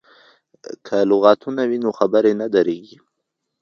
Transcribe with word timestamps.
که 0.85 0.97
لغتونه 1.09 1.61
وي 1.69 1.77
نو 1.83 1.89
خبرې 1.99 2.33
نه 2.41 2.47
دریږي. 2.53 2.97